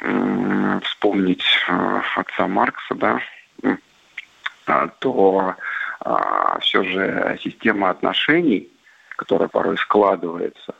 [0.00, 3.20] э, вспомнить э, отца Маркса, да,
[3.64, 5.56] э, то
[6.04, 6.14] э,
[6.60, 8.68] все же система отношений,
[9.16, 10.74] которая порой складывается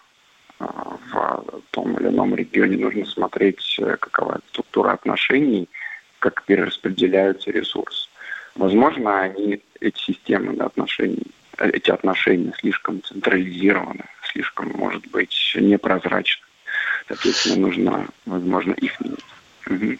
[0.60, 0.64] э,
[1.10, 5.68] в том или ином регионе, нужно смотреть, э, какова структура отношений,
[6.20, 8.08] как перераспределяются ресурсы.
[8.54, 11.26] Возможно, они, эти системы отношений,
[11.58, 16.44] эти отношения слишком централизированы, слишком, может быть, непрозрачны.
[17.08, 19.98] Соответственно, нужно, возможно, их менять.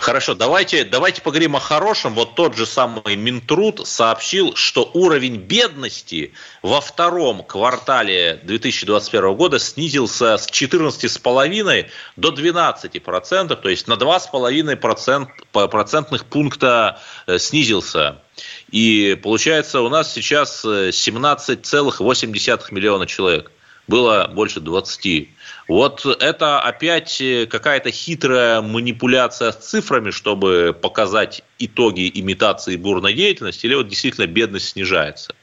[0.00, 2.14] Хорошо, давайте, давайте поговорим о хорошем.
[2.14, 10.38] Вот тот же самый Минтруд сообщил, что уровень бедности во втором квартале 2021 года снизился
[10.38, 18.22] с 14,5 до 12%, то есть на 2,5% процент, процентных пункта э, снизился.
[18.70, 23.50] И получается у нас сейчас 17,8 э, миллиона человек.
[23.88, 25.28] Было больше 20.
[25.68, 33.66] Вот это опять э, какая-то хитрая манипуляция с цифрами, чтобы показать итоги имитации бурной деятельности,
[33.66, 35.34] или вот действительно бедность снижается?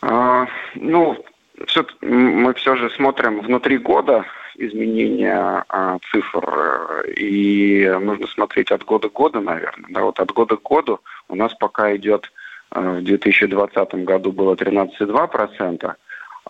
[0.00, 1.24] А, ну,
[1.66, 4.24] все, мы все же смотрим внутри года
[4.58, 9.90] изменения а, цифр, и нужно смотреть от года к году, наверное.
[9.90, 12.30] Да, вот от года к году у нас пока идет,
[12.70, 15.94] а, в 2020 году было 13,2%,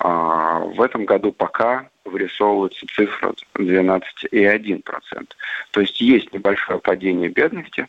[0.01, 5.27] а в этом году пока вырисовывается цифра 12,1%.
[5.71, 7.89] То есть есть небольшое падение бедности.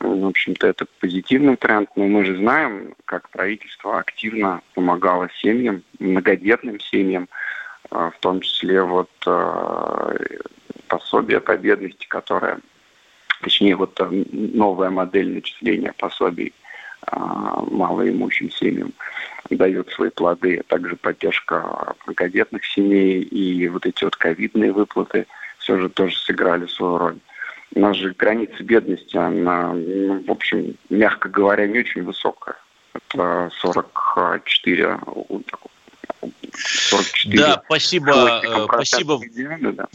[0.00, 6.80] В общем-то, это позитивный тренд, но мы же знаем, как правительство активно помогало семьям, многодетным
[6.80, 7.28] семьям,
[7.92, 10.14] в том числе вот а,
[10.88, 12.58] пособие по бедности, которое,
[13.42, 13.98] точнее, вот
[14.30, 16.52] новая модель начисления пособий
[17.10, 18.92] малоимущим семьям
[19.50, 25.26] дает свои плоды, а также поддержка многодетных семей и вот эти вот ковидные выплаты
[25.58, 27.18] все же тоже сыграли свою роль.
[27.74, 32.56] У нас же граница бедности, она, ну, в общем, мягко говоря, не очень высокая.
[32.92, 34.98] Это 44,
[36.54, 39.20] 44 да, спасибо, э, спасибо.
[39.72, 39.88] Да.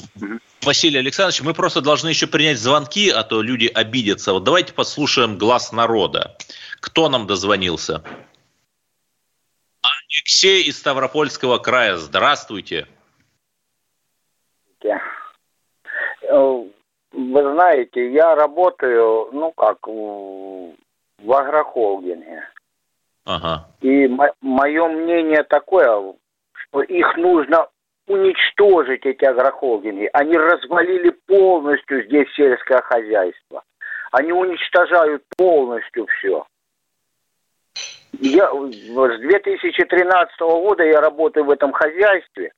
[0.64, 4.34] Василий Александрович, мы просто должны еще принять звонки, а то люди обидятся.
[4.34, 6.36] Вот давайте послушаем глаз народа.
[6.80, 8.04] Кто нам дозвонился?
[10.10, 11.98] Алексей из Ставропольского края.
[11.98, 12.88] Здравствуйте.
[14.84, 16.64] Э,
[17.12, 22.44] вы знаете, я работаю, ну как, в агрохолдинге.
[23.26, 23.68] Ага.
[23.82, 24.08] И
[24.42, 26.14] мое мнение такое,
[26.88, 27.68] их нужно
[28.08, 30.10] уничтожить, эти агрохолдинги.
[30.14, 33.64] Они развалили полностью здесь сельское хозяйство.
[34.12, 36.46] Они уничтожают полностью все.
[38.20, 42.52] Я, с 2013 года я работаю в этом хозяйстве,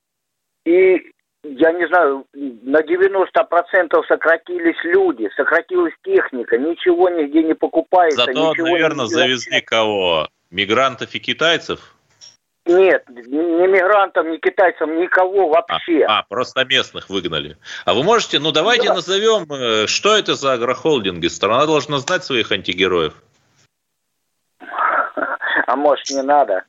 [0.64, 8.26] и я не знаю, на 90% сократились люди, сократилась техника, ничего нигде не покупается.
[8.26, 10.28] Зато, наверное, не завезли кого?
[10.50, 11.94] Мигрантов и китайцев?
[12.66, 16.04] Нет, ни мигрантов, ни китайцев, никого вообще.
[16.04, 17.56] А, а просто местных выгнали.
[17.84, 18.94] А вы можете, ну давайте да.
[18.94, 21.26] назовем, э, что это за агрохолдинги?
[21.28, 23.14] Страна должна знать своих антигероев.
[25.66, 26.64] А может, не надо?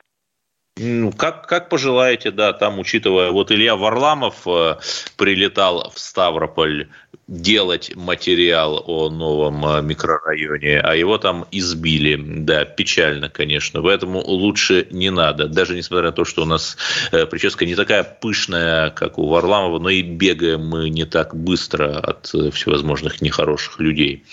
[0.76, 4.76] Ну, как, как пожелаете, да, там, учитывая, вот Илья Варламов э,
[5.18, 6.88] прилетал в Ставрополь
[7.28, 12.16] делать материал о новом э, микрорайоне, а его там избили.
[12.16, 13.82] Да, печально, конечно.
[13.82, 15.48] Поэтому лучше не надо.
[15.48, 16.76] Даже несмотря на то, что у нас
[17.12, 21.98] э, прическа не такая пышная, как у Варламова, но и бегаем мы не так быстро
[21.98, 24.24] от э, всевозможных нехороших людей.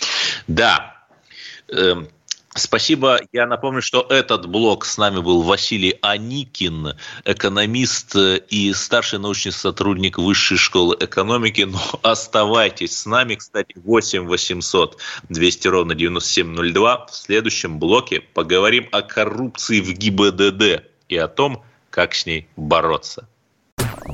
[0.47, 0.95] Да,
[1.69, 2.09] эм,
[2.55, 3.19] Спасибо.
[3.31, 10.17] Я напомню, что этот блок с нами был Василий Аникин, экономист и старший научный сотрудник
[10.17, 11.61] Высшей школы экономики.
[11.61, 13.35] Но оставайтесь с нами.
[13.35, 14.97] Кстати, 8 800
[15.29, 17.05] 200 ровно 9702.
[17.05, 23.27] В следующем блоке поговорим о коррупции в ГИБДД и о том, как с ней бороться.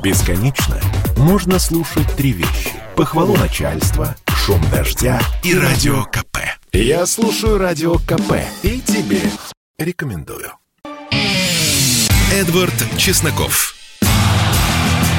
[0.03, 0.79] Бесконечно
[1.17, 2.71] можно слушать три вещи.
[2.95, 4.15] Похвалу начальства,
[4.45, 6.37] шум дождя и радио КП.
[6.71, 9.19] Я слушаю радио КП и тебе
[9.79, 10.51] рекомендую.
[12.31, 13.73] Эдвард Чесноков.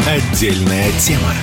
[0.07, 1.35] Отдельная тема.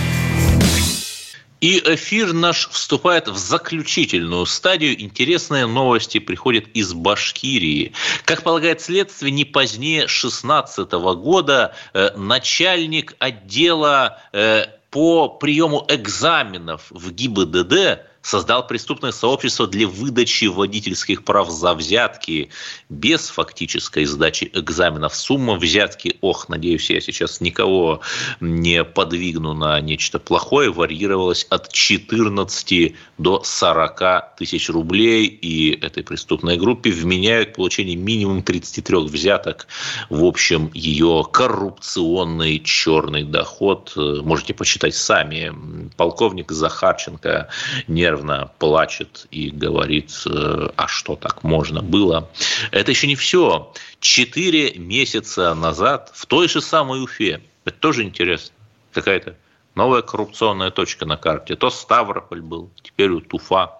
[1.59, 5.01] И эфир наш вступает в заключительную стадию.
[5.01, 7.91] Интересные новости приходят из Башкирии.
[8.23, 17.11] Как полагает следствие, не позднее 2016 года э, начальник отдела э, по приему экзаменов в
[17.11, 22.49] ГИБДД создал преступное сообщество для выдачи водительских прав за взятки
[22.89, 25.13] без фактической сдачи экзаменов.
[25.13, 27.99] Сумма взятки, ох, надеюсь, я сейчас никого
[28.39, 35.25] не подвигну на нечто плохое, варьировалась от 14 до 40 тысяч рублей.
[35.27, 39.67] И этой преступной группе вменяют получение минимум 33 взяток.
[40.09, 43.91] В общем, ее коррупционный черный доход.
[43.95, 45.51] Можете почитать сами.
[45.97, 47.49] Полковник Захарченко
[47.87, 52.29] не нервно плачет и говорит, э, а что так можно было.
[52.71, 53.73] Это еще не все.
[53.99, 58.55] Четыре месяца назад в той же самой Уфе, это тоже интересно,
[58.91, 59.35] какая-то
[59.75, 61.55] новая коррупционная точка на карте.
[61.55, 63.79] То Ставрополь был, теперь вот Уфа.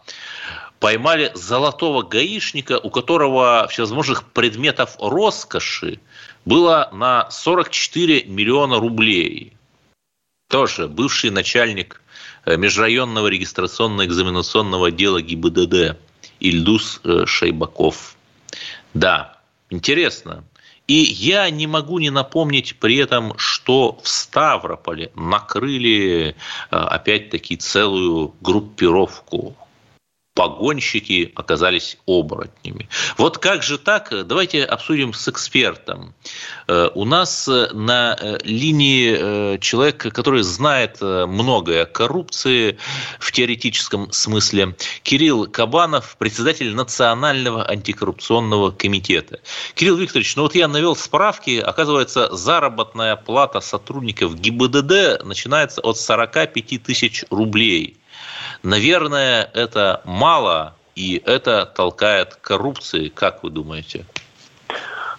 [0.80, 6.00] Поймали золотого гаишника, у которого всевозможных предметов роскоши
[6.44, 9.54] было на 44 миллиона рублей.
[10.50, 12.03] Тоже бывший начальник
[12.46, 15.98] межрайонного регистрационно-экзаменационного отдела ГИБДД
[16.40, 18.16] Ильдус э, Шейбаков.
[18.94, 19.38] Да,
[19.70, 20.44] интересно.
[20.88, 26.36] И я не могу не напомнить при этом, что в Ставрополе накрыли
[26.70, 29.56] э, опять-таки целую группировку
[30.34, 32.90] погонщики оказались оборотнями.
[33.18, 34.12] Вот как же так?
[34.26, 36.14] Давайте обсудим с экспертом.
[36.68, 42.78] Э, у нас э, на э, линии человек, который знает многое о коррупции
[43.20, 49.40] в теоретическом смысле, Кирилл Кабанов, председатель Национального антикоррупционного комитета.
[49.76, 56.84] Кирилл Викторович, ну вот я навел справки, оказывается, заработная плата сотрудников ГИБДД начинается от 45
[56.84, 57.98] тысяч рублей–
[58.64, 64.06] Наверное, это мало, и это толкает к коррупции, как вы думаете?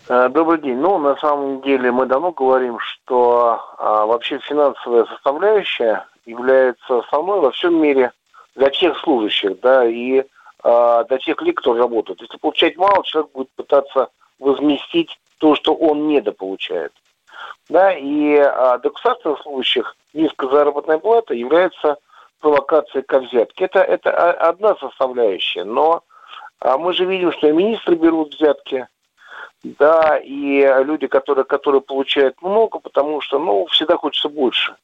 [0.09, 0.79] Э, добрый день.
[0.79, 7.51] Ну, на самом деле, мы давно говорим, что а, вообще финансовая составляющая является основной во
[7.51, 8.13] всем мире
[8.55, 10.25] для всех служащих, да, и
[10.63, 12.23] а, для тех людей, кто работает.
[12.23, 16.95] Если получать мало, человек будет пытаться возместить то, что он недополучает.
[17.69, 21.99] Да, и а, для государственных служащих низкая заработная плата является
[22.45, 23.65] провокации к взятке.
[23.65, 26.03] Это, это одна составляющая, но
[26.61, 28.87] а мы же видим, что и министры берут взятки,
[29.63, 34.77] да, и люди, которые, которые получают много, потому что, ну, всегда хочется больше.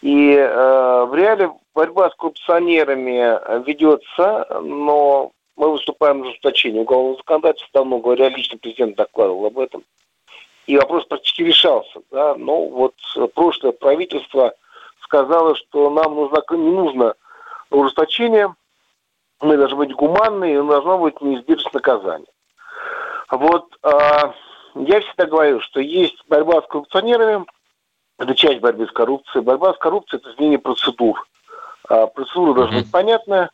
[0.00, 7.80] И э, в реале борьба с коррупционерами ведется, но мы выступаем за ужесточение уголовного законодательства,
[7.80, 9.84] давно говоря, лично президент докладывал об этом.
[10.66, 12.00] И вопрос практически решался.
[12.10, 12.34] Да?
[12.36, 12.94] Но вот
[13.34, 14.54] прошлое правительство
[15.10, 17.14] сказала, что нам нужно, не нужно
[17.70, 18.54] ужесточение,
[19.40, 22.26] мы должны быть гуманны, и должно быть неизбежность наказания.
[23.30, 23.88] Вот э,
[24.76, 27.44] я всегда говорю, что есть борьба с коррупционерами,
[28.18, 29.42] это часть борьбы с коррупцией.
[29.42, 31.26] Борьба с коррупцией– это изменение процедур.
[31.88, 33.50] Э, процедура должна быть понятная,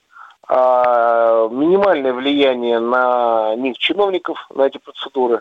[0.49, 5.41] э, минимальное влияние на них чиновников, на эти процедуры.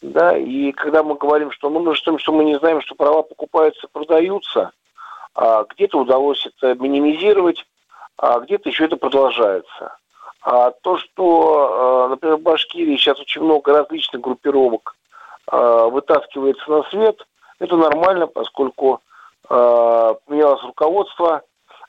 [0.00, 3.22] Да, и когда мы говорим, что мы, ну, что, что мы не знаем, что права
[3.22, 4.70] покупаются, продаются–
[5.36, 7.66] где-то удалось это минимизировать,
[8.16, 9.96] а где-то еще это продолжается.
[10.42, 14.94] А то, что, а, например, в Башкирии сейчас очень много различных группировок
[15.46, 17.26] а, вытаскивается на свет,
[17.58, 19.00] это нормально, поскольку
[19.46, 21.42] поменялось руководство,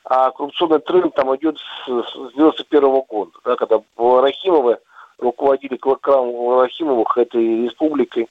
[0.04, 4.78] а коррупционный тренд там идет с 91 года, да, когда Рахимовы
[5.18, 8.28] руководили клаком Рахимовых этой республикой,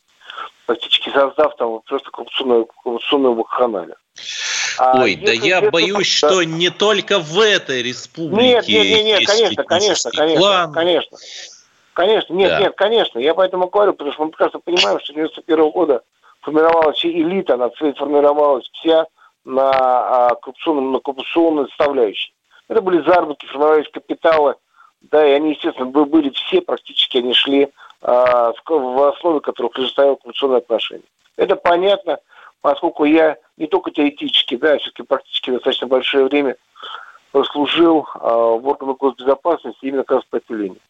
[0.67, 3.95] практически создав там просто коррупционную, коррупционную вакханалию.
[4.77, 8.43] А Ой, да я боюсь, что не только в этой республике.
[8.43, 10.73] Нет, нет, нет, нет конечно, конечно, конечно, план.
[10.73, 11.17] конечно.
[11.93, 12.59] Конечно, нет, да.
[12.59, 13.19] нет, конечно.
[13.19, 16.01] Я поэтому говорю, потому что мы прекрасно понимаем, что с 91 года
[16.41, 19.05] формировалась элита, она формировалась вся
[19.45, 22.33] на а, коррупционном, на коррупционной составляющей.
[22.67, 24.55] Это были заработки, формировались капиталы,
[25.01, 27.71] да, и они, естественно, были все, практически они шли
[28.01, 31.03] а, в основе которых лежит коррупционные отношения.
[31.37, 32.19] Это понятно,
[32.61, 36.57] поскольку я не только теоретически, да, все-таки практически достаточно большое время
[37.31, 40.81] прослужил э, в органах госбезопасности именно как раз по этой линии.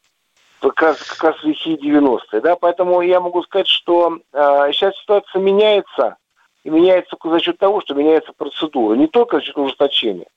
[0.61, 2.41] Как раз, как раз в лихие 90-е.
[2.41, 2.55] Да?
[2.55, 6.17] Поэтому я могу сказать, что э, сейчас ситуация меняется,
[6.63, 8.95] и меняется за счет того, что меняется процедура.
[8.95, 10.27] Не только за счет ужесточения,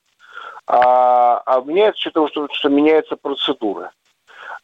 [0.66, 3.92] а, а меняется за счет того, что, что меняется процедура.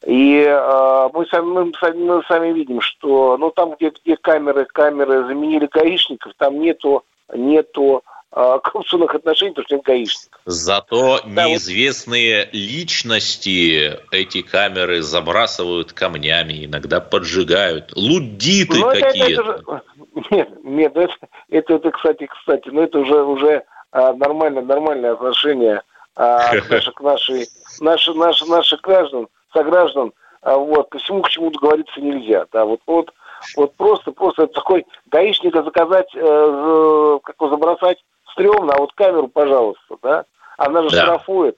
[0.07, 4.67] И э, мы, сами, мы, сами, мы сами видим, что ну, там, где, где камеры,
[4.67, 10.41] камеры заменили гаишников, там нету, нету э, коррупционных отношений, потому что он гаишник.
[10.45, 12.55] Зато да, неизвестные вот...
[12.55, 17.93] личности эти камеры забрасывают камнями, иногда поджигают.
[17.97, 19.83] Лудиты ну, какие-то.
[20.31, 21.15] Нет, нет, ну, это,
[21.51, 25.83] это, это, кстати, кстати, но это уже, уже а, нормальное, нормальное отношение
[26.17, 27.49] а, к нашей,
[27.81, 33.13] наши, наши, наших граждан, сограждан, а, вот, всему, к чему договориться нельзя, да, вот, вот,
[33.57, 39.97] вот просто, просто такой гаишника заказать, э, как его забросать, стрёмно, а вот камеру, пожалуйста,
[40.03, 40.25] да,
[40.59, 41.03] она же да.
[41.03, 41.57] штрафует,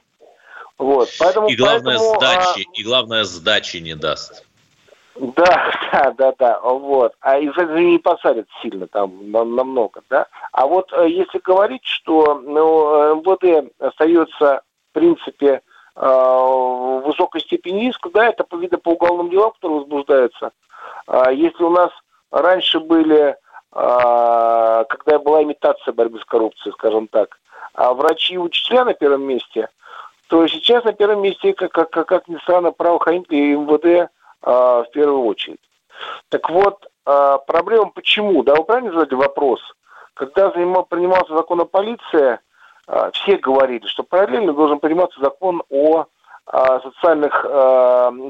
[0.78, 1.48] вот, поэтому...
[1.48, 2.70] И главное, поэтому, сдачи, а...
[2.74, 4.46] и главное, сдачи не даст.
[5.18, 7.14] Да, да, да, да, вот.
[7.20, 10.26] А из этого не посадят сильно там намного, да.
[10.52, 15.60] А вот э, если говорить, что ну, МВД остается, в принципе, э,
[15.96, 20.52] в высокой степени риска, да, это видно по уголовным делам, которые возбуждаются.
[21.06, 21.90] А если у нас
[22.30, 23.36] раньше были,
[23.72, 27.38] а, когда была имитация борьбы с коррупцией, скажем так,
[27.74, 29.68] а врачи и учителя на первом месте,
[30.28, 34.10] то сейчас на первом месте, как, как, как ни странно, правоохранители и МВД
[34.42, 35.60] а, в первую очередь.
[36.28, 38.42] Так вот, а, проблема почему?
[38.42, 39.60] Да, вы правильно задали вопрос.
[40.14, 42.38] Когда занимал, принимался закон о полиции,
[43.12, 46.06] все говорили, что параллельно должен приниматься закон о
[46.82, 47.42] социальных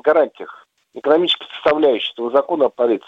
[0.03, 3.07] гарантиях, экономических составляющих этого закона о полиции.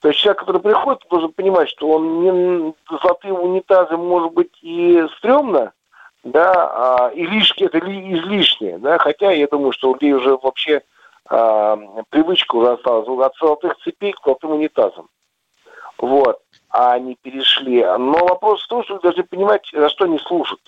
[0.00, 5.06] То есть человек, который приходит, должен понимать, что он не золотым унитазом может быть и
[5.16, 5.72] стрёмно,
[6.24, 10.82] да, и лишки это излишнее, да, хотя я думаю, что у людей уже вообще
[11.30, 11.76] э,
[12.10, 15.08] привычка уже осталась от золотых цепей к золотым унитазам.
[15.98, 16.40] Вот.
[16.70, 17.82] А они перешли.
[17.82, 20.60] Но вопрос в том, что вы должны понимать, за что они служат.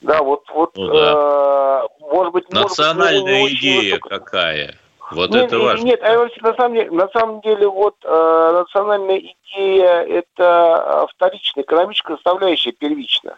[0.00, 1.84] Да, вот, вот, ну, да.
[1.84, 4.74] Э, может быть, национальная может быть, идея какая?
[5.12, 5.84] Вот нет, это важно.
[5.84, 12.14] Нет, а на самом деле, на самом деле вот э, национальная идея это вторичная, экономическая
[12.14, 13.36] составляющая первичная.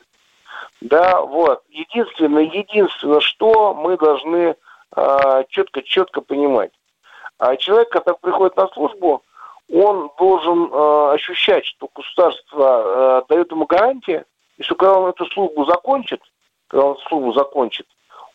[0.80, 1.62] Да, вот.
[1.70, 4.56] Единственное, единственное, что мы должны
[5.48, 6.70] четко-четко а, понимать.
[7.38, 9.22] А человек, который приходит на службу,
[9.72, 14.24] он должен э, ощущать, что государство э, дает ему гарантии,
[14.58, 16.20] и что когда он эту службу закончит,
[16.68, 17.86] когда он службу закончит,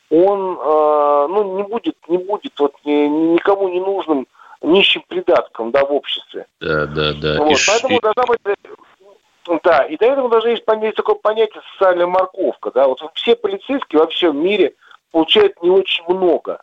[0.09, 4.27] он э, ну, не будет, не будет вот, ни, никому не нужным
[4.61, 6.45] нищим придатком да, в обществе.
[6.59, 7.37] Да, да, да.
[7.39, 7.99] Вот, и поэтому ш...
[8.01, 8.39] должна быть
[9.63, 12.71] да, и до этого даже есть понятие, такое понятие социальная морковка.
[12.71, 12.87] Да?
[12.87, 14.75] Вот все полицейские во всем мире
[15.11, 16.61] получают не очень много.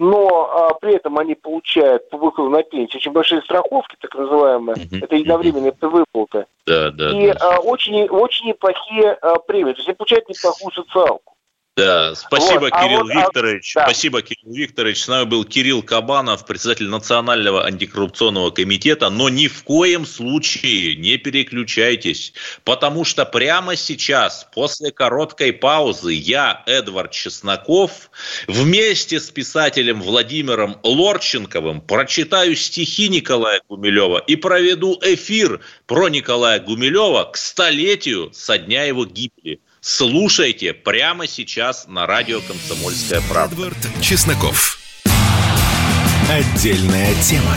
[0.00, 4.76] Но а, при этом они получают по выходу на пенсию очень большие страховки, так называемые,
[4.76, 5.04] mm-hmm.
[5.04, 6.46] это единовременные выплаты.
[6.66, 7.38] Да, да, и да.
[7.38, 11.34] А, очень, очень неплохие а, премии, то есть они получают неплохую социалку.
[11.76, 13.76] Да, спасибо, вот, Кирилл а вот, Викторович.
[13.76, 13.86] А, да.
[13.86, 15.02] Спасибо, Кирилл Викторович.
[15.04, 19.08] С нами был Кирилл Кабанов, председатель Национального антикоррупционного комитета.
[19.08, 26.62] Но ни в коем случае не переключайтесь, потому что прямо сейчас, после короткой паузы, я,
[26.66, 28.10] Эдвард Чесноков,
[28.46, 37.30] вместе с писателем Владимиром Лорченковым прочитаю стихи Николая Гумилева и проведу эфир про Николая Гумилева
[37.32, 43.54] к столетию со дня его гибели слушайте прямо сейчас на радио «Комсомольская правда».
[43.54, 44.78] Эдвард Чесноков.
[46.28, 47.56] Отдельная тема.